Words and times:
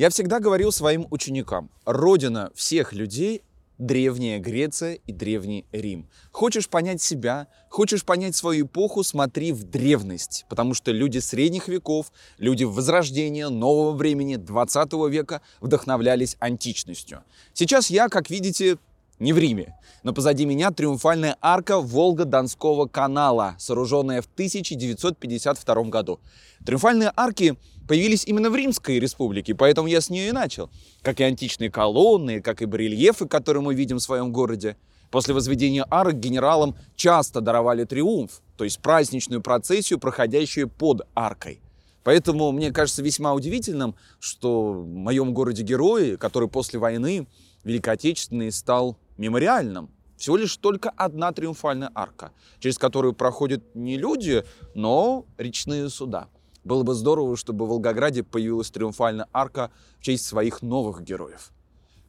Я 0.00 0.08
всегда 0.08 0.40
говорил 0.40 0.72
своим 0.72 1.06
ученикам, 1.10 1.68
родина 1.84 2.50
всех 2.54 2.94
людей 2.94 3.42
Древняя 3.76 4.38
Греция 4.38 4.94
и 4.94 5.12
Древний 5.12 5.66
Рим. 5.72 6.08
Хочешь 6.32 6.70
понять 6.70 7.02
себя, 7.02 7.48
хочешь 7.68 8.06
понять 8.06 8.34
свою 8.34 8.64
эпоху, 8.64 9.04
смотри 9.04 9.52
в 9.52 9.64
древность, 9.64 10.46
потому 10.48 10.72
что 10.72 10.90
люди 10.90 11.18
средних 11.18 11.68
веков, 11.68 12.12
люди 12.38 12.64
Возрождения, 12.64 13.50
нового 13.50 13.92
времени, 13.94 14.36
20 14.36 14.90
века 15.10 15.42
вдохновлялись 15.60 16.38
античностью. 16.40 17.22
Сейчас 17.52 17.90
я, 17.90 18.08
как 18.08 18.30
видите, 18.30 18.78
не 19.18 19.34
в 19.34 19.38
Риме, 19.38 19.76
но 20.02 20.14
позади 20.14 20.46
меня 20.46 20.70
триумфальная 20.70 21.36
арка 21.42 21.78
Волго-Донского 21.78 22.86
канала, 22.86 23.54
сооруженная 23.58 24.22
в 24.22 24.28
1952 24.32 25.84
году. 25.84 26.20
Триумфальные 26.64 27.12
арки 27.14 27.58
появились 27.90 28.24
именно 28.24 28.50
в 28.50 28.54
Римской 28.54 29.00
республике, 29.00 29.52
поэтому 29.52 29.88
я 29.88 30.00
с 30.00 30.10
нее 30.10 30.28
и 30.28 30.32
начал. 30.32 30.70
Как 31.02 31.18
и 31.18 31.24
античные 31.24 31.72
колонны, 31.72 32.40
как 32.40 32.62
и 32.62 32.64
барельефы, 32.64 33.26
которые 33.26 33.64
мы 33.64 33.74
видим 33.74 33.96
в 33.96 34.00
своем 34.00 34.30
городе. 34.32 34.76
После 35.10 35.34
возведения 35.34 35.84
арок 35.90 36.20
генералам 36.20 36.76
часто 36.94 37.40
даровали 37.40 37.82
триумф, 37.82 38.42
то 38.56 38.62
есть 38.62 38.78
праздничную 38.78 39.42
процессию, 39.42 39.98
проходящую 39.98 40.68
под 40.68 41.02
аркой. 41.16 41.60
Поэтому 42.04 42.52
мне 42.52 42.70
кажется 42.70 43.02
весьма 43.02 43.34
удивительным, 43.34 43.96
что 44.20 44.70
в 44.70 44.86
моем 44.86 45.34
городе 45.34 45.64
герои, 45.64 46.14
который 46.14 46.48
после 46.48 46.78
войны 46.78 47.26
Великой 47.64 47.94
Отечественной 47.94 48.52
стал 48.52 48.98
мемориальным, 49.18 49.90
всего 50.16 50.36
лишь 50.36 50.56
только 50.58 50.90
одна 50.90 51.32
триумфальная 51.32 51.90
арка, 51.92 52.30
через 52.60 52.78
которую 52.78 53.14
проходят 53.14 53.74
не 53.74 53.98
люди, 53.98 54.44
но 54.76 55.26
речные 55.38 55.88
суда. 55.88 56.28
Было 56.64 56.82
бы 56.82 56.94
здорово, 56.94 57.36
чтобы 57.36 57.64
в 57.64 57.70
Волгограде 57.70 58.22
появилась 58.22 58.70
триумфальная 58.70 59.26
арка 59.32 59.70
в 59.98 60.02
честь 60.02 60.26
своих 60.26 60.62
новых 60.62 61.02
героев. 61.02 61.50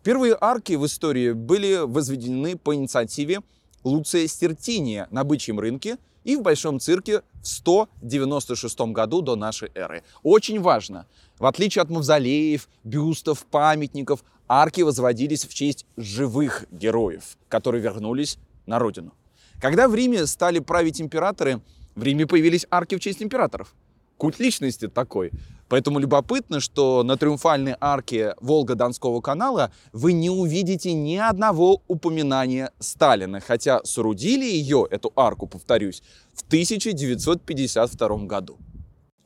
Первые 0.04 0.36
арки 0.40 0.74
в 0.74 0.86
истории 0.86 1.32
были 1.32 1.86
возведены 1.86 2.58
по 2.58 2.76
инициативе 2.76 3.42
Луция 3.84 4.28
Стертиния 4.28 5.08
на 5.12 5.24
бычьем 5.24 5.60
рынке 5.60 5.98
и 6.24 6.36
в 6.36 6.42
Большом 6.42 6.80
цирке 6.80 7.22
в 7.42 7.48
196 7.48 8.80
году 8.92 9.22
до 9.22 9.36
нашей 9.36 9.72
эры. 9.74 10.04
Очень 10.24 10.60
важно, 10.60 11.08
в 11.40 11.46
отличие 11.46 11.82
от 11.82 11.90
мавзолеев, 11.90 12.68
бюстов, 12.84 13.46
памятников, 13.46 14.24
арки 14.48 14.82
возводились 14.82 15.46
в 15.46 15.54
честь 15.54 15.86
живых 15.98 16.66
героев, 16.72 17.38
которые 17.48 17.82
вернулись 17.82 18.38
на 18.66 18.80
родину. 18.80 19.14
Когда 19.62 19.88
в 19.88 19.96
Риме 19.96 20.26
стали 20.26 20.60
править 20.60 21.00
императоры, 21.00 21.62
в 21.96 22.04
Риме 22.04 22.26
появились 22.26 22.66
арки 22.70 22.96
в 22.96 23.00
честь 23.00 23.22
императоров 23.22 23.76
культ 24.22 24.40
личности 24.40 24.88
такой. 24.88 25.32
Поэтому 25.68 25.98
любопытно, 25.98 26.60
что 26.60 27.02
на 27.02 27.18
триумфальной 27.18 27.76
арке 27.80 28.36
Волго-Донского 28.40 29.20
канала 29.20 29.72
вы 29.94 30.14
не 30.14 30.30
увидите 30.30 30.94
ни 30.94 31.16
одного 31.16 31.82
упоминания 31.88 32.70
Сталина, 32.78 33.40
хотя 33.40 33.84
соорудили 33.84 34.46
ее, 34.46 34.86
эту 34.92 35.12
арку, 35.16 35.48
повторюсь, 35.48 36.04
в 36.36 36.44
1952 36.44 38.18
году. 38.28 38.60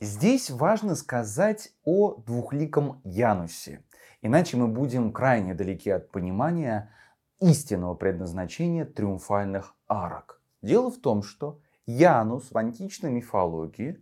Здесь 0.00 0.48
важно 0.48 0.96
сказать 0.96 1.72
о 1.84 2.14
двухликом 2.26 3.02
Янусе, 3.04 3.84
иначе 4.22 4.56
мы 4.56 4.66
будем 4.66 5.12
крайне 5.12 5.52
далеки 5.52 5.90
от 5.90 6.10
понимания 6.10 6.90
истинного 7.38 7.92
предназначения 7.94 8.86
триумфальных 8.86 9.74
арок. 9.88 10.40
Дело 10.62 10.90
в 10.90 10.96
том, 10.96 11.22
что 11.22 11.60
Янус 11.84 12.50
в 12.50 12.56
античной 12.56 13.10
мифологии 13.10 13.98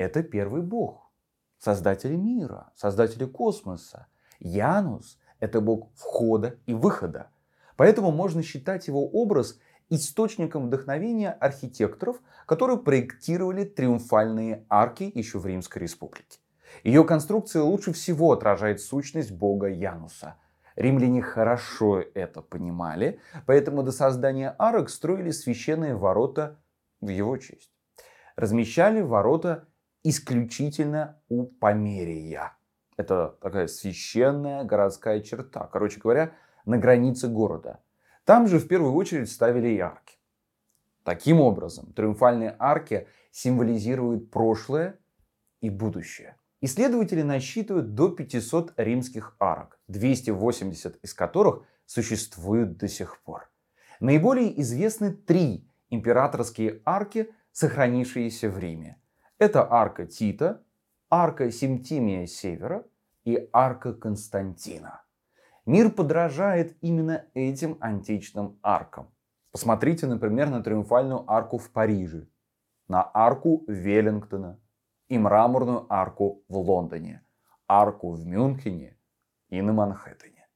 это 0.00 0.22
первый 0.22 0.62
бог, 0.62 1.12
создатель 1.58 2.16
мира, 2.16 2.72
создатель 2.74 3.26
космоса. 3.26 4.06
Янус– 4.38 5.18
это 5.40 5.60
бог 5.60 5.90
входа 5.94 6.56
и 6.64 6.72
выхода. 6.72 7.30
Поэтому 7.76 8.10
можно 8.10 8.42
считать 8.42 8.88
его 8.88 9.06
образ 9.06 9.58
источником 9.90 10.66
вдохновения 10.66 11.30
архитекторов, 11.30 12.22
которые 12.46 12.78
проектировали 12.78 13.64
триумфальные 13.64 14.64
арки 14.70 15.10
еще 15.14 15.38
в 15.38 15.46
Римской 15.46 15.82
республике. 15.82 16.38
Ее 16.82 17.04
конструкция 17.04 17.62
лучше 17.62 17.92
всего 17.92 18.32
отражает 18.32 18.80
сущность 18.80 19.32
бога 19.32 19.66
Януса. 19.66 20.36
Римляне 20.76 21.20
хорошо 21.20 22.00
это 22.14 22.40
понимали, 22.40 23.20
поэтому 23.44 23.82
до 23.82 23.92
создания 23.92 24.54
арок 24.58 24.88
строили 24.88 25.30
священные 25.30 25.94
ворота 25.94 26.58
в 27.02 27.08
его 27.08 27.36
честь. 27.36 27.70
Размещали 28.36 29.02
ворота 29.02 29.66
исключительно 30.02 31.20
у 31.28 31.44
Померия. 31.44 32.56
Это 32.96 33.36
такая 33.40 33.66
священная 33.66 34.64
городская 34.64 35.20
черта. 35.20 35.66
Короче 35.72 36.00
говоря, 36.00 36.32
на 36.64 36.78
границе 36.78 37.28
города. 37.28 37.80
Там 38.24 38.46
же 38.46 38.58
в 38.58 38.68
первую 38.68 38.94
очередь 38.94 39.30
ставили 39.30 39.68
и 39.68 39.78
арки. 39.78 40.18
Таким 41.02 41.40
образом, 41.40 41.92
триумфальные 41.94 42.54
арки 42.58 43.08
символизируют 43.30 44.30
прошлое 44.30 44.98
и 45.60 45.70
будущее. 45.70 46.36
Исследователи 46.60 47.22
насчитывают 47.22 47.94
до 47.94 48.10
500 48.10 48.74
римских 48.76 49.34
арок, 49.40 49.80
280 49.88 50.96
из 51.02 51.14
которых 51.14 51.64
существуют 51.86 52.76
до 52.76 52.86
сих 52.86 53.22
пор. 53.22 53.50
Наиболее 53.98 54.60
известны 54.60 55.12
три 55.12 55.66
императорские 55.88 56.82
арки, 56.84 57.30
сохранившиеся 57.52 58.50
в 58.50 58.58
Риме. 58.58 58.99
Это 59.40 59.66
арка 59.72 60.04
Тита, 60.04 60.62
арка 61.08 61.50
Симтимия 61.50 62.26
Севера 62.26 62.84
и 63.24 63.48
арка 63.54 63.94
Константина. 63.94 65.00
Мир 65.64 65.90
подражает 65.90 66.76
именно 66.82 67.24
этим 67.32 67.78
античным 67.80 68.58
аркам. 68.62 69.10
Посмотрите, 69.50 70.06
например, 70.06 70.50
на 70.50 70.62
триумфальную 70.62 71.24
арку 71.26 71.56
в 71.56 71.70
Париже, 71.70 72.28
на 72.86 73.10
арку 73.14 73.64
Веллингтона 73.66 74.60
и 75.08 75.16
мраморную 75.16 75.86
арку 75.88 76.44
в 76.48 76.58
Лондоне, 76.58 77.24
арку 77.66 78.12
в 78.12 78.26
Мюнхене 78.26 78.98
и 79.48 79.62
на 79.62 79.72
Манхэттене. 79.72 80.48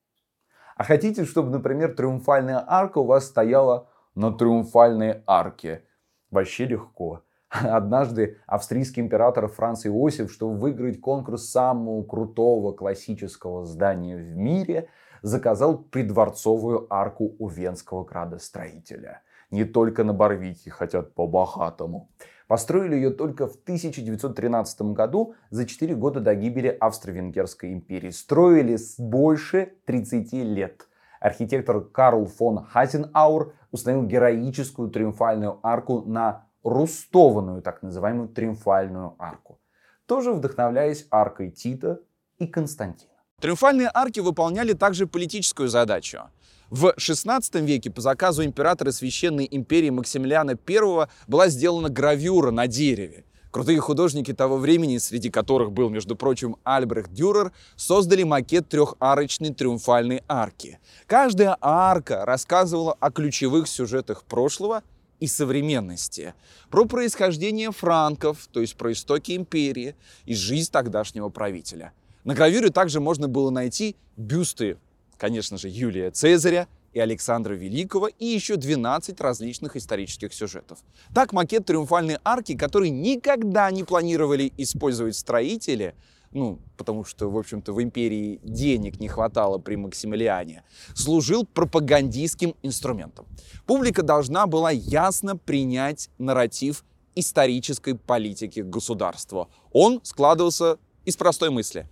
А 0.77 0.85
хотите, 0.85 1.25
чтобы, 1.25 1.49
например, 1.49 1.95
триумфальная 1.95 2.63
арка 2.67 2.99
у 2.99 3.07
вас 3.07 3.25
стояла 3.29 3.89
на 4.15 4.31
триумфальной 4.31 5.23
арке? 5.27 5.87
Вообще 6.31 6.67
легко. 6.67 7.25
Однажды 7.63 8.39
австрийский 8.49 9.01
император 9.01 9.47
Франц 9.47 9.87
Иосиф, 9.87 10.33
чтобы 10.33 10.59
выиграть 10.59 11.01
конкурс 11.01 11.51
самого 11.51 12.03
крутого 12.03 12.73
классического 12.73 13.65
здания 13.65 14.17
в 14.17 14.37
мире, 14.37 14.89
заказал 15.23 15.79
придворцовую 15.79 16.93
арку 16.93 17.37
у 17.39 17.49
венского 17.49 18.05
градостроителя. 18.05 19.23
Не 19.53 19.65
только 19.65 20.03
на 20.03 20.13
Барвике 20.13 20.71
хотят 20.71 21.15
по-богатому. 21.15 22.11
Построили 22.49 22.97
ее 22.97 23.11
только 23.11 23.47
в 23.47 23.55
1913 23.55 24.93
году, 24.93 25.35
за 25.51 25.65
4 25.65 25.95
года 25.95 26.21
до 26.21 26.35
гибели 26.35 26.69
Австро-Венгерской 26.69 27.73
империи. 27.73 28.11
Строили 28.11 28.77
с 28.77 28.99
больше 28.99 29.75
30 29.87 30.33
лет. 30.33 30.89
Архитектор 31.21 31.81
Карл 31.81 32.27
фон 32.27 32.65
Хазенауэр 32.65 33.53
установил 33.71 34.07
героическую 34.07 34.91
триумфальную 34.91 35.61
арку 35.63 36.03
на 36.03 36.47
рустованную 36.65 37.63
так 37.63 37.83
называемую 37.83 38.29
триумфальную 38.29 39.15
арку, 39.19 39.61
тоже 40.07 40.33
вдохновляясь 40.33 41.07
аркой 41.11 41.51
Тита 41.51 42.01
и 42.39 42.47
Константина. 42.47 43.13
Триумфальные 43.41 43.91
арки 43.93 44.21
выполняли 44.21 44.73
также 44.73 45.07
политическую 45.07 45.69
задачу. 45.69 46.23
В 46.71 46.95
XVI 46.97 47.43
веке 47.61 47.91
по 47.91 48.01
заказу 48.01 48.43
императора 48.43 48.91
Священной 48.91 49.47
империи 49.51 49.91
Максимилиана 49.91 50.59
I 50.67 51.09
была 51.27 51.49
сделана 51.49 51.91
гравюра 51.91 52.51
на 52.51 52.67
дереве. 52.67 53.25
Крутые 53.51 53.79
художники 53.79 54.33
того 54.33 54.57
времени, 54.57 54.99
среди 54.99 55.31
которых 55.31 55.71
был, 55.71 55.89
между 55.89 56.17
прочим, 56.17 56.57
Альбрехт 56.65 57.13
Дюрер, 57.13 57.53
создали 57.77 58.25
макет 58.25 58.69
трехарочной 58.69 59.55
триумфальной 59.55 60.25
арки. 60.27 60.81
Каждая 61.07 61.57
арка 61.61 62.25
рассказывала 62.25 62.97
о 62.99 63.13
ключевых 63.13 63.69
сюжетах 63.69 64.25
прошлого 64.25 64.83
и 65.25 65.27
современности, 65.27 66.35
про 66.71 66.85
происхождение 66.85 67.73
франков, 67.73 68.49
то 68.53 68.61
есть 68.61 68.77
про 68.77 68.93
истоки 68.93 69.35
империи 69.35 69.97
и 70.27 70.35
жизнь 70.35 70.71
тогдашнего 70.71 71.31
правителя. 71.31 71.93
На 72.25 72.35
гравюре 72.35 72.71
также 72.71 73.01
можно 73.01 73.27
было 73.27 73.51
найти 73.51 73.97
бюсты, 74.17 74.77
конечно 75.17 75.57
же, 75.59 75.69
Юлия 75.69 76.11
Цезаря 76.11 76.69
и 76.93 77.01
Александра 77.01 77.55
Великого 77.55 78.09
и 78.09 78.27
еще 78.27 78.57
12 78.57 79.21
различных 79.21 79.77
исторических 79.77 80.33
сюжетов. 80.33 80.79
Так 81.15 81.33
макет 81.33 81.67
триумфальной 81.67 82.19
арки, 82.23 82.57
который 82.57 82.91
никогда 82.91 83.71
не 83.71 83.83
планировали 83.83 84.53
использовать 84.59 85.17
строители, 85.17 85.95
ну, 86.35 86.59
потому 86.77 87.05
что, 87.05 87.31
в 87.31 87.39
общем-то, 87.39 87.73
в 87.73 87.81
империи 87.81 88.41
денег 88.43 89.01
не 89.01 89.09
хватало 89.09 89.59
при 89.59 89.77
Максимилиане, 89.77 90.65
служил 90.95 91.47
пропагандистским 91.47 92.55
инструментом. 92.63 93.27
Публика 93.67 94.03
должна 94.03 94.47
была 94.47 94.73
ясно 94.73 95.37
принять 95.37 96.11
нарратив 96.19 96.85
исторической 97.15 97.95
политики 97.95 98.61
государства. 98.61 99.49
Он 99.73 100.01
складывался 100.03 100.79
из 101.05 101.17
простой 101.17 101.51
мысли. 101.51 101.89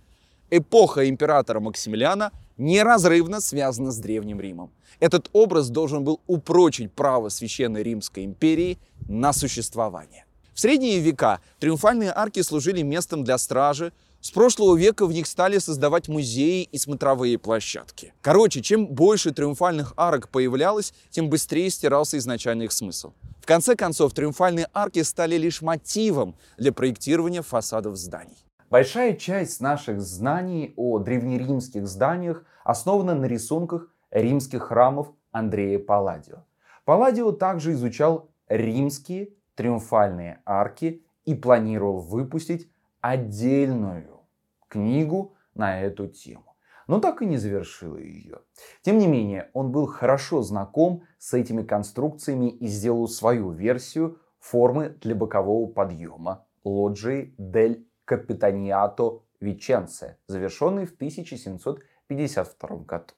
эпоха 0.49 1.09
императора 1.09 1.61
Максимилиана 1.61 2.31
неразрывно 2.57 3.39
связана 3.39 3.91
с 3.91 3.97
Древним 3.97 4.41
Римом. 4.41 4.71
Этот 4.99 5.29
образ 5.33 5.69
должен 5.69 6.03
был 6.03 6.19
упрочить 6.27 6.91
право 6.91 7.29
Священной 7.29 7.81
Римской 7.81 8.25
империи 8.25 8.77
на 9.07 9.33
существование. 9.33 10.25
В 10.53 10.59
средние 10.59 10.99
века 10.99 11.39
триумфальные 11.59 12.11
арки 12.13 12.41
служили 12.41 12.83
местом 12.83 13.23
для 13.23 13.37
стражи, 13.39 13.91
с 14.23 14.31
прошлого 14.31 14.77
века 14.77 15.05
в 15.05 15.11
них 15.11 15.27
стали 15.27 15.57
создавать 15.57 16.07
музеи 16.07 16.63
и 16.63 16.77
смотровые 16.77 17.37
площадки. 17.37 18.13
Короче, 18.21 18.61
чем 18.61 18.87
больше 18.87 19.31
триумфальных 19.31 19.93
арок 19.97 20.29
появлялось, 20.29 20.93
тем 21.09 21.29
быстрее 21.29 21.69
стирался 21.69 22.17
изначальный 22.17 22.65
их 22.65 22.71
смысл. 22.71 23.11
В 23.41 23.45
конце 23.45 23.75
концов, 23.75 24.13
триумфальные 24.13 24.69
арки 24.73 25.03
стали 25.03 25.35
лишь 25.35 25.61
мотивом 25.61 26.37
для 26.57 26.71
проектирования 26.71 27.41
фасадов 27.41 27.97
зданий. 27.97 28.37
Большая 28.69 29.17
часть 29.17 29.59
наших 29.59 30.01
знаний 30.01 30.73
о 30.77 30.99
древнеримских 30.99 31.85
зданиях 31.85 32.45
основана 32.63 33.15
на 33.15 33.25
рисунках 33.25 33.89
римских 34.09 34.63
храмов 34.63 35.09
Андрея 35.33 35.79
Палладио. 35.79 36.45
Палладио 36.85 37.33
также 37.33 37.73
изучал 37.73 38.29
римские 38.47 39.31
триумфальные 39.55 40.39
арки 40.45 41.03
и 41.25 41.35
планировал 41.35 41.99
выпустить 41.99 42.69
отдельную 43.03 44.21
книгу 44.69 45.35
на 45.53 45.81
эту 45.81 46.07
тему. 46.07 46.55
Но 46.87 46.99
так 46.99 47.21
и 47.21 47.25
не 47.25 47.37
завершил 47.37 47.97
ее. 47.97 48.39
Тем 48.81 48.97
не 48.97 49.07
менее, 49.07 49.49
он 49.53 49.71
был 49.71 49.85
хорошо 49.85 50.41
знаком 50.41 51.03
с 51.17 51.33
этими 51.33 51.63
конструкциями 51.63 52.49
и 52.49 52.67
сделал 52.67 53.07
свою 53.07 53.51
версию 53.51 54.19
формы 54.39 54.89
для 55.01 55.15
бокового 55.15 55.69
подъема 55.69 56.45
лоджии 56.63 57.35
Дель 57.37 57.85
Капитаниато 58.05 59.21
Веченце, 59.41 60.17
завершенный 60.27 60.85
в 60.85 60.93
1752 60.93 62.77
году. 62.79 63.13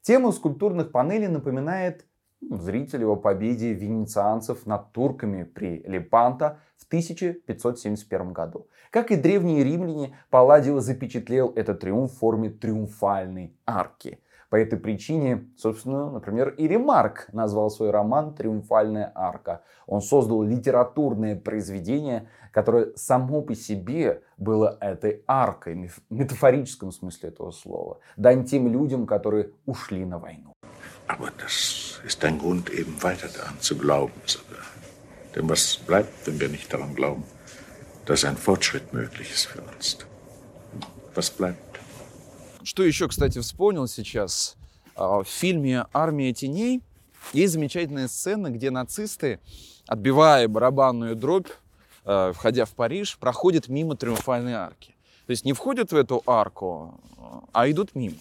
Тема 0.00 0.32
скульптурных 0.32 0.92
панелей 0.92 1.28
напоминает 1.28 2.06
ну, 2.40 2.58
зрителю 2.58 3.10
о 3.10 3.16
победе 3.16 3.72
венецианцев 3.72 4.66
над 4.66 4.92
турками 4.92 5.44
при 5.44 5.82
Лепанто 5.86 6.58
в 6.76 6.86
1571 6.86 8.32
году. 8.32 8.66
Как 8.90 9.10
и 9.10 9.16
древние 9.16 9.62
римляне, 9.62 10.16
Палладио 10.30 10.80
запечатлел 10.80 11.52
этот 11.54 11.80
триумф 11.80 12.12
в 12.12 12.18
форме 12.18 12.50
триумфальной 12.50 13.54
арки– 13.66 14.18
по 14.50 14.56
этой 14.56 14.78
причине, 14.80 15.48
собственно, 15.56 16.10
например, 16.10 16.48
и 16.50 16.66
Ремарк 16.66 17.28
назвал 17.32 17.70
свой 17.70 17.90
роман 17.90 18.34
«Триумфальная 18.34 19.12
арка». 19.14 19.62
Он 19.86 20.02
создал 20.02 20.42
литературное 20.42 21.36
произведение, 21.36 22.28
которое 22.52 22.92
само 22.96 23.42
по 23.42 23.54
себе 23.54 24.22
было 24.38 24.76
этой 24.80 25.22
аркой, 25.28 25.86
в 25.86 26.00
метафорическом 26.10 26.90
смысле 26.90 27.28
этого 27.28 27.52
слова. 27.52 28.00
Дань 28.16 28.44
тем 28.44 28.66
людям, 28.66 29.06
которые 29.06 29.52
ушли 29.66 30.04
на 30.04 30.18
войну. 30.18 30.52
Aber 31.12 31.32
das 31.42 32.00
ist 32.04 32.24
ein 32.24 32.38
Grund, 32.38 32.70
eben 32.70 32.94
weiter 33.02 33.28
daran 33.36 33.60
zu 33.60 33.76
glauben 33.76 34.20
sogar. 34.26 34.66
Denn 35.34 35.48
was 35.48 35.76
bleibt, 35.76 36.14
wenn 36.26 36.38
wir 36.38 36.48
nicht 36.48 36.72
daran 36.72 36.94
glauben, 36.94 37.24
dass 38.06 38.24
ein 38.24 38.36
Fortschritt 38.36 38.92
möglich 38.92 39.28
ist 39.32 39.46
für 39.46 39.62
uns? 39.62 39.98
Was 41.16 41.30
bleibt? 41.30 41.80
Что 42.62 42.84
еще, 42.84 43.08
кстати, 43.08 43.40
вспомнил 43.40 43.88
сейчас? 43.88 44.56
А, 44.94 45.24
в 45.24 45.28
фильме 45.28 45.86
«Армия 45.92 46.32
теней» 46.32 46.80
есть 47.32 47.54
замечательная 47.54 48.06
сцена, 48.06 48.50
где 48.50 48.70
нацисты, 48.70 49.40
отбивая 49.88 50.46
барабанную 50.46 51.16
дробь, 51.16 51.48
а, 52.04 52.32
входя 52.32 52.66
в 52.66 52.70
Париж, 52.74 53.18
проходят 53.18 53.68
мимо 53.68 53.96
Триумфальной 53.96 54.52
арки. 54.52 54.94
То 55.26 55.32
есть 55.32 55.44
не 55.44 55.54
входят 55.54 55.90
в 55.90 55.96
эту 55.96 56.22
арку, 56.26 57.00
а 57.52 57.68
идут 57.68 57.96
мимо. 57.96 58.16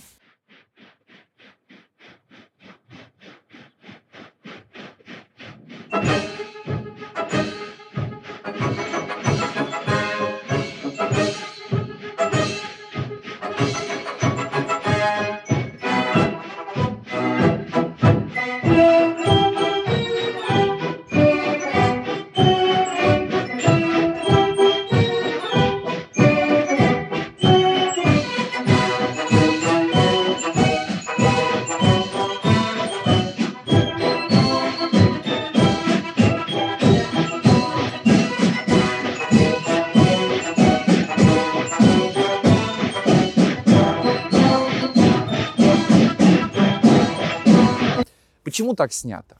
Почему 48.50 48.74
так 48.74 48.92
снято? 48.94 49.38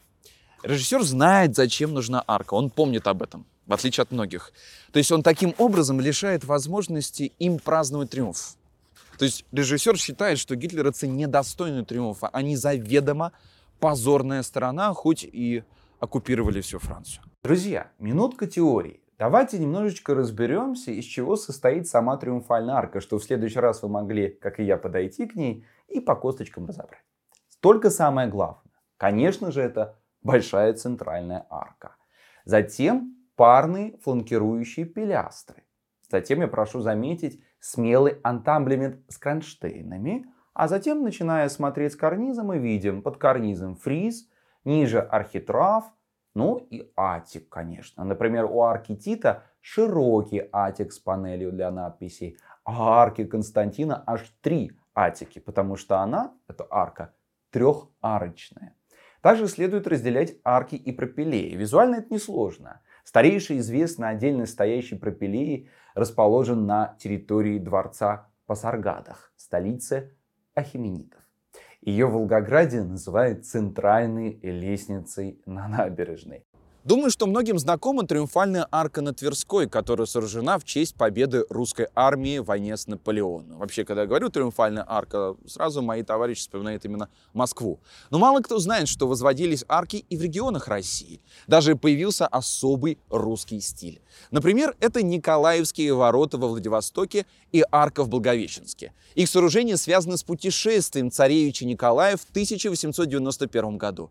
Режиссер 0.62 1.02
знает, 1.02 1.56
зачем 1.56 1.96
нужна 1.96 2.24
арка, 2.28 2.54
он 2.54 2.70
помнит 2.70 3.08
об 3.08 3.24
этом, 3.24 3.48
в 3.66 3.74
отличие 3.74 4.04
от 4.04 4.12
многих. 4.12 4.54
То 4.92 5.00
есть 5.00 5.12
он 5.12 5.24
таким 5.24 5.56
образом 5.58 6.00
лишает 6.00 6.44
возможности 6.44 7.34
им 7.40 7.58
праздновать 7.58 8.12
триумф. 8.12 8.56
То 9.18 9.26
есть 9.26 9.46
режиссер 9.52 9.98
считает, 9.98 10.38
что 10.38 10.56
гитлеровцы 10.56 11.08
недостойны 11.08 11.84
триумфа, 11.84 12.28
они 12.28 12.56
заведомо 12.56 13.32
позорная 13.80 14.44
сторона, 14.44 14.94
хоть 14.94 15.24
и 15.24 15.64
оккупировали 16.00 16.62
всю 16.62 16.78
Францию. 16.78 17.24
Друзья, 17.42 17.92
минутка 17.98 18.46
теории. 18.46 19.02
Давайте 19.18 19.58
немножечко 19.58 20.14
разберемся, 20.14 20.92
из 20.92 21.06
чего 21.06 21.36
состоит 21.36 21.88
сама 21.88 22.16
триумфальная 22.18 22.76
арка, 22.76 23.02
что 23.02 23.18
в 23.18 23.24
следующий 23.24 23.60
раз 23.60 23.82
вы 23.82 23.90
могли, 23.90 24.30
как 24.30 24.60
и 24.60 24.64
я, 24.64 24.78
подойти 24.78 25.26
к 25.26 25.34
ней 25.34 25.66
и 25.88 26.00
по 26.00 26.16
косточкам 26.16 26.68
разобрать. 26.68 27.02
Только 27.60 27.90
самое 27.90 28.30
главное. 28.30 28.69
Конечно 29.00 29.52
же, 29.52 29.62
это 29.62 29.98
большая 30.22 30.74
центральная 30.74 31.48
арка. 31.50 31.96
Затем 32.44 33.16
парные 33.38 33.98
фланкирующие 34.00 34.86
пилястры. 34.86 35.64
Затем 36.12 36.42
я 36.42 36.50
прошу 36.50 36.82
заметить 36.82 37.42
смелый 37.62 38.20
антамблемент 38.24 39.00
с 39.08 39.18
кронштейнами. 39.18 40.26
А 40.54 40.68
затем, 40.68 41.02
начиная 41.02 41.48
смотреть 41.48 41.94
с 41.94 41.96
карнизом, 41.96 42.48
мы 42.48 42.58
видим 42.58 43.02
под 43.02 43.18
карнизом 43.18 43.78
фриз, 43.78 44.28
ниже 44.66 45.00
архитрав, 45.00 45.86
ну 46.36 46.58
и 46.58 46.92
атик, 46.98 47.48
конечно. 47.48 48.04
Например, 48.04 48.46
у 48.46 48.64
арки 48.64 48.98
Тита 48.98 49.44
широкий 49.62 50.50
атик 50.52 50.92
с 50.92 51.00
панелью 51.00 51.54
для 51.54 51.72
надписей, 51.72 52.38
а 52.66 53.02
арки 53.02 53.24
Константина 53.24 54.04
аж 54.06 54.30
три 54.42 54.72
атики, 54.94 55.40
потому 55.40 55.78
что 55.78 56.00
она, 56.00 56.34
эта 56.50 56.68
арка, 56.70 57.14
трехарочная. 57.52 58.76
Также 59.22 59.48
следует 59.48 59.88
разделять 59.88 60.36
арки 60.44 60.76
и 60.76 60.92
пропилеи. 60.92 61.56
Визуально 61.56 61.96
это 61.96 62.14
несложно. 62.14 62.82
Старейший 63.04 63.58
известный 63.58 64.10
отдельно 64.10 64.46
стоящий 64.46 64.96
пропилеи 64.96 65.70
расположен 65.96 66.66
на 66.66 66.96
территории 67.00 67.60
дворца 67.60 68.30
Пасаргадах, 68.46 69.32
столице 69.36 70.16
Ахименитов. 70.56 71.20
Ее 71.82 72.08
в 72.08 72.14
Волгограде 72.14 72.82
называют 72.82 73.46
центральной 73.46 74.40
лестницей 74.42 75.42
на 75.46 75.68
набережной. 75.68 76.46
Думаю, 76.90 77.12
что 77.12 77.28
многим 77.28 77.60
знакома 77.60 78.08
триумфальная 78.08 78.68
арка 78.72 79.04
на 79.04 79.14
Тверской, 79.14 79.70
которая 79.70 80.08
сооружена 80.08 80.58
в 80.58 80.64
честь 80.64 80.96
победы 80.96 81.46
русской 81.52 81.88
армии 81.94 82.40
в 82.40 82.46
войне 82.46 82.76
с 82.76 82.88
Наполеоном. 82.88 83.60
Вообще, 83.60 83.86
когда 83.86 84.02
я 84.02 84.08
говорю 84.08 84.30
триумфальная 84.30 84.84
арка, 84.88 85.36
сразу 85.46 85.84
мои 85.84 86.02
товарищи 86.02 86.42
вспоминают 86.42 86.84
именно 86.86 87.08
Москву. 87.32 87.80
Но 88.10 88.18
мало 88.18 88.40
кто 88.40 88.58
знает, 88.58 88.88
что 88.88 89.08
возводились 89.08 89.64
арки 89.68 90.04
и 90.10 90.18
в 90.18 90.24
регионах 90.24 90.68
России. 90.68 91.22
Даже 91.46 91.76
появился 91.76 92.26
особый 92.26 92.98
русский 93.12 93.60
стиль. 93.60 94.02
Например, 94.32 94.76
это 94.80 95.04
Николаевские 95.04 95.94
ворота 95.94 96.40
во 96.40 96.48
Владивостоке 96.48 97.28
и 97.52 97.64
арка 97.72 98.04
в 98.04 98.10
Благовещенске. 98.10 98.94
Их 99.14 99.30
сооружение 99.30 99.78
связано 99.78 100.18
с 100.18 100.24
путешествием 100.24 101.12
царевича 101.12 101.68
Николая 101.68 102.18
в 102.18 102.24
1891 102.32 103.78
году. 103.78 104.10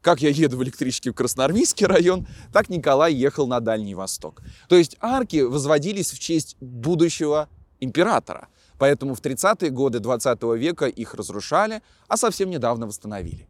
Как 0.00 0.20
я 0.20 0.30
еду 0.30 0.56
в 0.56 0.62
электричке 0.62 1.10
в 1.10 1.14
Красноармейский 1.14 1.86
район, 1.94 2.26
так 2.52 2.68
Николай 2.68 3.12
ехал 3.12 3.46
на 3.46 3.60
Дальний 3.60 3.94
Восток. 3.94 4.42
То 4.68 4.76
есть 4.76 4.96
арки 5.00 5.42
возводились 5.42 6.12
в 6.12 6.18
честь 6.18 6.56
будущего 6.60 7.48
императора. 7.80 8.48
Поэтому 8.78 9.14
в 9.14 9.20
30-е 9.20 9.70
годы 9.70 9.98
20 9.98 10.40
века 10.56 10.86
их 10.86 11.14
разрушали, 11.14 11.82
а 12.06 12.16
совсем 12.16 12.48
недавно 12.50 12.86
восстановили. 12.86 13.48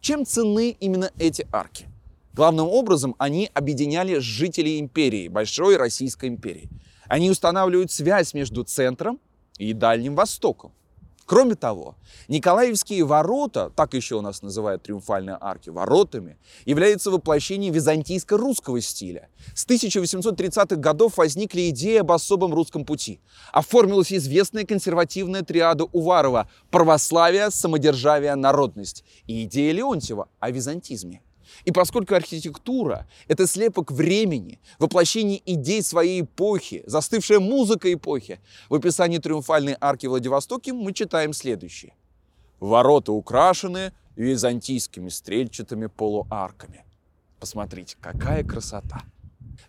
Чем 0.00 0.24
ценны 0.24 0.76
именно 0.80 1.10
эти 1.18 1.46
арки? 1.52 1.86
Главным 2.32 2.66
образом 2.66 3.14
они 3.18 3.50
объединяли 3.54 4.18
жителей 4.18 4.80
империи, 4.80 5.28
Большой 5.28 5.76
Российской 5.76 6.28
империи. 6.28 6.68
Они 7.06 7.30
устанавливают 7.30 7.92
связь 7.92 8.34
между 8.34 8.64
центром 8.64 9.20
и 9.58 9.72
Дальним 9.72 10.16
Востоком. 10.16 10.72
Кроме 11.26 11.54
того, 11.54 11.96
Николаевские 12.28 13.04
ворота, 13.04 13.70
так 13.74 13.94
еще 13.94 14.16
у 14.16 14.20
нас 14.20 14.42
называют 14.42 14.82
триумфальные 14.82 15.38
арки, 15.40 15.70
воротами, 15.70 16.36
являются 16.66 17.10
воплощением 17.10 17.72
византийско-русского 17.72 18.80
стиля. 18.82 19.30
С 19.54 19.66
1830-х 19.66 20.76
годов 20.76 21.16
возникли 21.16 21.70
идеи 21.70 21.98
об 21.98 22.12
особом 22.12 22.52
русском 22.52 22.84
пути. 22.84 23.20
Оформилась 23.52 24.12
известная 24.12 24.64
консервативная 24.64 25.42
триада 25.42 25.84
Уварова 25.84 26.48
«Православие, 26.70 27.50
самодержавие, 27.50 28.34
народность» 28.34 29.04
и 29.26 29.44
идея 29.44 29.72
Леонтьева 29.72 30.28
о 30.40 30.50
византизме. 30.50 31.22
И 31.64 31.72
поскольку 31.72 32.14
архитектура— 32.14 33.06
это 33.28 33.46
слепок 33.46 33.90
времени, 33.90 34.60
воплощение 34.78 35.40
идей 35.44 35.82
своей 35.82 36.22
эпохи, 36.22 36.82
застывшая 36.86 37.40
музыка 37.40 37.92
эпохи, 37.92 38.40
в 38.68 38.74
описании 38.74 39.18
триумфальной 39.18 39.76
арки 39.80 40.06
Владивостоке 40.06 40.72
мы 40.72 40.92
читаем 40.92 41.32
следующее. 41.32 41.94
Ворота 42.60 43.12
украшены 43.12 43.92
византийскими 44.16 45.08
стрельчатыми 45.08 45.86
полуарками. 45.86 46.84
Посмотрите, 47.40 47.96
какая 48.00 48.44
красота! 48.44 49.02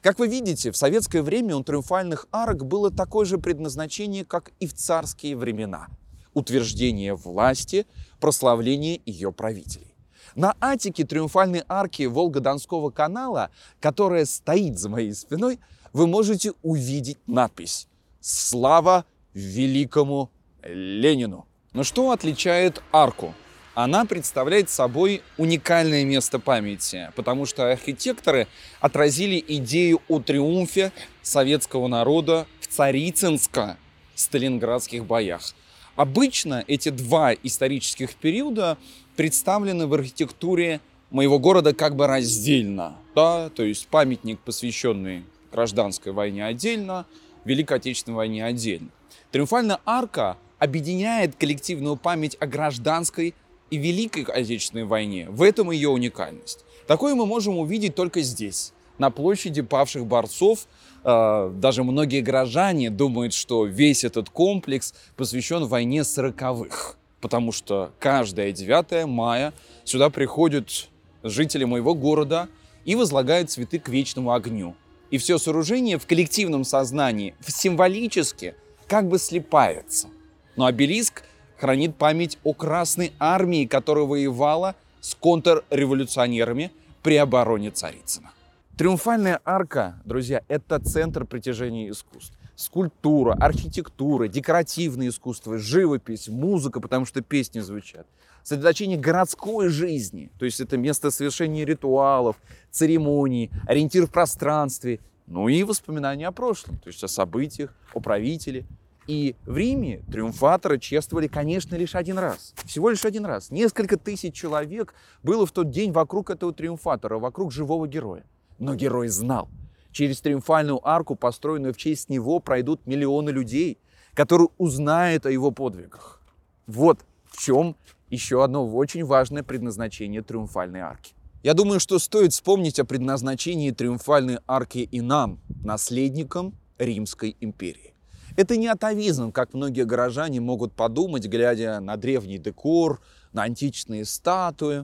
Как 0.02 0.20
вы 0.20 0.28
видите, 0.28 0.72
в 0.72 0.78
советское 0.78 1.22
время 1.22 1.56
у 1.56 1.64
триумфальных 1.64 2.28
арок 2.32 2.66
было 2.66 2.92
такое 2.92 3.26
же 3.26 3.38
предназначение, 3.38 4.24
как 4.24 4.52
и 4.60 4.68
в 4.68 4.74
царские 4.74 5.36
времена– 5.36 5.88
утверждение 6.36 7.16
власти, 7.16 7.88
прославление 8.20 9.02
ее 9.06 9.32
правителей. 9.32 9.95
На 10.36 10.56
атике 10.60 11.06
триумфальной 11.06 11.64
арки 11.70 12.04
Волго-Донского 12.04 12.92
канала, 12.92 13.50
которая 13.80 14.26
стоит 14.26 14.78
за 14.78 14.90
моей 14.90 15.14
спиной, 15.14 15.60
вы 15.94 16.08
можете 16.08 16.52
увидеть 16.62 17.20
надпись 17.26 17.88
«Слава 18.20 19.06
великому 19.34 20.30
Ленину». 20.62 21.48
Но 21.72 21.84
что 21.84 22.12
отличает 22.12 22.84
арку? 22.92 23.34
Она 23.76 24.04
представляет 24.06 24.70
собой 24.70 25.22
уникальное 25.38 26.04
место 26.04 26.38
памяти, 26.40 27.14
потому 27.16 27.46
что 27.46 27.72
архитекторы 27.72 28.50
отразили 28.82 29.42
идею 29.48 30.02
о 30.10 30.20
триумфе 30.20 30.92
советского 31.22 31.88
народа 31.88 32.46
в 32.60 32.68
Царицынско-сталинградских 32.68 35.06
боях. 35.06 35.54
Обычно 35.96 36.66
эти 36.68 36.90
два 36.90 37.34
исторических 37.34 38.16
периода 38.16 38.78
представлены 39.16 39.88
в 39.88 39.94
архитектуре 39.94 40.82
моего 41.10 41.40
города 41.40 41.74
как 41.74 41.96
бы 41.96 42.08
раздельно. 42.08 42.98
Да? 43.16 43.50
То 43.50 43.64
есть 43.64 43.88
памятник, 43.88 44.40
посвященный 44.40 45.24
гражданской 45.52 46.12
войне 46.12 46.46
отдельно, 46.46 47.06
Великой 47.46 47.78
Отечественной 47.78 48.18
войне 48.18 48.44
отдельно. 48.44 48.90
Триумфальная 49.32 49.80
арка 49.86 50.38
объединяет 50.60 51.36
коллективную 51.36 51.96
память 51.96 52.36
о 52.40 52.48
гражданской 52.48 53.36
и 53.70 53.78
Великой 53.78 54.24
Отечественной 54.24 54.86
войне. 54.86 55.28
В 55.30 55.42
этом 55.42 55.72
ее 55.72 55.90
уникальность. 55.90 56.66
Такое 56.88 57.16
мы 57.16 57.26
можем 57.26 57.58
увидеть 57.58 57.96
только 57.96 58.22
здесь, 58.22 58.74
на 58.98 59.10
площади 59.10 59.62
павших 59.62 60.06
борцов. 60.06 60.68
Э, 61.04 61.52
даже 61.56 61.84
многие 61.84 62.22
горожане 62.22 62.90
думают, 62.90 63.34
что 63.34 63.66
весь 63.66 64.04
этот 64.04 64.30
комплекс 64.30 64.94
посвящен 65.16 65.66
войне 65.66 66.04
сороковых 66.04 66.98
потому 67.26 67.52
что 67.52 67.92
каждое 67.98 68.52
9 68.52 69.08
мая 69.08 69.52
сюда 69.84 70.12
приходят 70.12 70.90
жители 71.24 71.64
моего 71.64 71.96
города 71.96 72.50
и 72.84 72.94
возлагают 72.94 73.50
цветы 73.50 73.80
к 73.80 73.90
вечному 73.90 74.32
огню. 74.32 74.76
И 75.10 75.18
все 75.18 75.40
сооружение 75.40 75.98
в 75.98 76.06
коллективном 76.06 76.64
сознании 76.64 77.34
символически 77.44 78.54
как 78.88 79.10
бы 79.10 79.18
слипается. 79.18 80.10
Но 80.56 80.66
обелиск 80.68 81.24
хранит 81.58 81.96
память 81.96 82.38
о 82.44 82.54
Красной 82.54 83.12
Армии, 83.18 83.66
которая 83.66 84.06
воевала 84.06 84.76
с 85.02 85.16
контрреволюционерами 85.16 86.72
при 87.02 87.16
обороне 87.16 87.72
Царицына. 87.72 88.34
Триумфальная 88.78 89.42
арка, 89.44 90.00
друзья, 90.06 90.44
это 90.48 90.80
центр 90.80 91.26
притяжения 91.26 91.90
искусств 91.90 92.35
скульптура, 92.56 93.34
архитектура, 93.34 94.28
декоративное 94.28 95.10
искусство, 95.10 95.58
живопись, 95.58 96.28
музыка, 96.28 96.80
потому 96.80 97.06
что 97.06 97.22
песни 97.22 97.60
звучат. 97.60 98.08
Сосредоточение 98.44 98.98
городской 98.98 99.70
жизни, 99.70 100.32
то 100.38 100.46
есть 100.46 100.60
это 100.60 100.78
место 100.78 101.12
совершения 101.12 101.66
ритуалов, 101.66 102.36
церемоний, 102.72 103.52
ориентир 103.68 104.06
в 104.06 104.12
пространстве, 104.12 105.00
ну 105.28 105.48
и 105.48 105.64
воспоминания 105.64 106.28
о 106.28 106.32
прошлом, 106.32 106.78
то 106.78 106.88
есть 106.88 107.04
о 107.04 107.08
событиях, 107.08 107.74
о 107.94 108.00
правителе. 108.00 108.66
И 109.08 109.36
в 109.46 109.56
Риме 109.56 110.02
триумфаторы 110.12 110.80
чествовали, 110.80 111.28
конечно, 111.28 111.76
лишь 111.76 111.96
один 111.96 112.18
раз. 112.18 112.54
Всего 112.66 112.90
лишь 112.90 113.06
один 113.06 113.26
раз. 113.26 113.52
Несколько 113.52 113.98
тысяч 113.98 114.34
человек 114.34 114.96
было 115.22 115.46
в 115.46 115.52
тот 115.52 115.70
день 115.70 115.92
вокруг 115.92 116.32
этого 116.32 116.54
триумфатора, 116.54 117.20
вокруг 117.20 117.52
живого 117.52 117.88
героя. 117.88 118.24
Но 118.58 118.74
герой 118.74 119.10
знал, 119.10 119.48
Через 119.96 120.20
триумфальную 120.20 120.86
арку, 120.86 121.16
построенную 121.16 121.74
в 121.74 121.78
честь 121.78 122.10
него, 122.10 122.42
пройдут 122.42 122.86
миллионы 122.86 123.30
людей, 123.30 123.78
которые 124.14 124.50
узнают 124.58 125.26
о 125.26 125.32
его 125.32 125.52
подвигах. 125.52 126.22
Вот 126.68 127.06
в 127.24 127.42
чем 127.42 127.78
еще 128.10 128.44
одно 128.44 128.68
очень 128.68 129.06
важное 129.06 129.42
предназначение 129.42 130.22
триумфальной 130.22 130.82
арки. 130.82 131.14
Я 131.44 131.54
думаю, 131.54 131.80
что 131.80 131.98
стоит 131.98 132.34
вспомнить 132.34 132.78
о 132.78 132.84
предназначении 132.84 133.72
триумфальной 133.72 134.40
арки 134.50 134.80
и 134.80 135.00
нам, 135.00 135.40
наследникам 135.64 136.58
Римской 136.78 137.38
империи. 137.40 137.94
Это 138.36 138.58
не 138.58 138.68
атовизм, 138.68 139.32
как 139.32 139.54
многие 139.54 139.86
горожане 139.86 140.42
могут 140.42 140.74
подумать, 140.74 141.26
глядя 141.26 141.80
на 141.80 141.96
древний 141.96 142.38
декор, 142.38 143.00
на 143.32 143.44
античные 143.44 144.04
статуи. 144.04 144.84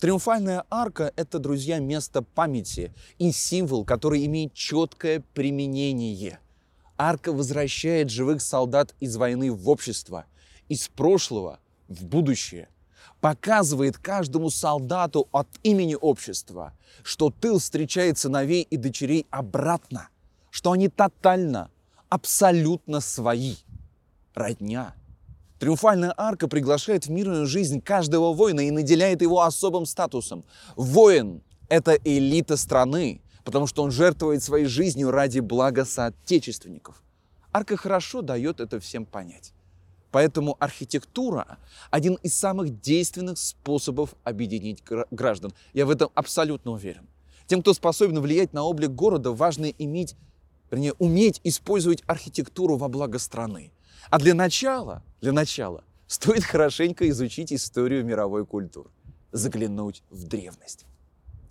Триумфальная 0.00 0.64
арка– 0.70 1.12
это, 1.16 1.40
друзья, 1.40 1.80
место 1.80 2.22
памяти 2.22 2.94
и 3.18 3.32
символ, 3.32 3.84
который 3.84 4.24
имеет 4.26 4.54
четкое 4.54 5.24
применение. 5.34 6.38
Арка 6.96 7.32
возвращает 7.32 8.08
живых 8.08 8.40
солдат 8.40 8.94
из 9.00 9.16
войны 9.16 9.50
в 9.50 9.68
общество, 9.68 10.26
из 10.68 10.88
прошлого 10.88 11.58
в 11.88 12.04
будущее. 12.04 12.68
Показывает 13.20 13.98
каждому 13.98 14.50
солдату 14.50 15.28
от 15.32 15.48
имени 15.64 15.96
общества, 16.00 16.74
что 17.02 17.30
тыл 17.30 17.58
встречает 17.58 18.18
сыновей 18.18 18.62
и 18.62 18.76
дочерей 18.76 19.26
обратно, 19.30 20.10
что 20.50 20.70
они 20.70 20.88
тотально, 20.88 21.72
абсолютно 22.08 23.00
свои. 23.00 23.56
Родня– 24.34 24.94
Триумфальная 25.58 26.14
арка 26.16 26.46
приглашает 26.46 27.06
в 27.06 27.10
мирную 27.10 27.46
жизнь 27.46 27.80
каждого 27.80 28.32
воина 28.32 28.60
и 28.60 28.70
наделяет 28.70 29.22
его 29.22 29.42
особым 29.42 29.86
статусом. 29.86 30.44
Воин– 30.76 31.42
это 31.68 31.98
элита 32.04 32.56
страны, 32.56 33.20
потому 33.44 33.66
что 33.66 33.82
он 33.82 33.90
жертвует 33.90 34.42
своей 34.42 34.66
жизнью 34.66 35.10
ради 35.10 35.40
блага 35.40 35.84
соотечественников. 35.84 37.02
Арка 37.52 37.76
хорошо 37.76 38.22
дает 38.22 38.60
это 38.60 38.78
всем 38.78 39.04
понять. 39.04 39.52
Поэтому 40.12 40.56
архитектура– 40.60 41.58
один 41.90 42.14
из 42.22 42.34
самых 42.34 42.80
действенных 42.80 43.36
способов 43.36 44.14
объединить 44.24 44.82
граждан. 45.10 45.52
Я 45.74 45.86
в 45.86 45.90
этом 45.90 46.10
абсолютно 46.14 46.70
уверен. 46.70 47.08
Тем, 47.46 47.62
кто 47.62 47.74
способен 47.74 48.20
влиять 48.20 48.52
на 48.52 48.62
облик 48.62 48.90
города, 48.90 49.32
важно 49.32 49.66
иметь, 49.66 50.14
вернее, 50.70 50.92
уметь 50.98 51.40
использовать 51.44 52.02
архитектуру 52.06 52.76
во 52.76 52.88
благо 52.88 53.18
страны. 53.18 53.72
А 54.10 54.18
для 54.18 54.34
начала, 54.34 55.02
для 55.20 55.32
начала, 55.32 55.84
стоит 56.06 56.44
хорошенько 56.44 57.08
изучить 57.10 57.52
историю 57.52 58.04
мировой 58.04 58.46
культуры, 58.46 58.90
заглянуть 59.32 60.02
в 60.10 60.24
древность. 60.24 60.86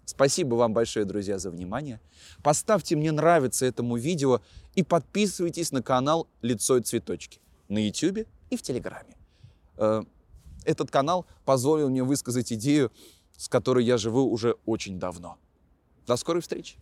Спасибо 0.06 0.56
вам 0.56 0.74
большое, 0.74 1.06
друзья, 1.06 1.38
за 1.38 1.52
внимание. 1.52 2.00
Поставьте 2.42 2.96
мне 2.96 3.12
нравится 3.12 3.66
этому 3.66 3.98
видео 3.98 4.42
и 4.74 4.82
подписывайтесь 4.82 5.72
на 5.72 5.84
канал 5.84 6.28
«Лицо 6.42 6.78
и 6.78 6.82
цветочки» 6.82 7.40
на 7.68 7.86
YouTube 7.86 8.26
и 8.50 8.56
в 8.56 8.62
Телеграме. 8.62 9.18
Э, 9.76 10.04
этот 10.64 10.90
канал 10.90 11.26
позволил 11.46 11.90
мне 11.90 12.04
высказать 12.04 12.54
идею, 12.54 12.92
с 13.36 13.50
которой 13.50 13.84
я 13.84 13.98
живу 13.98 14.32
уже 14.32 14.56
очень 14.66 15.00
давно. 15.00 15.38
До 16.08 16.16
скорой 16.16 16.42
встречи! 16.42 16.78